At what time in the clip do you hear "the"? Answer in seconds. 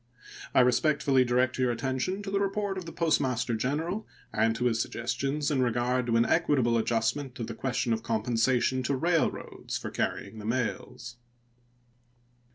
2.31-2.39, 2.87-2.91, 7.45-7.53, 10.39-10.45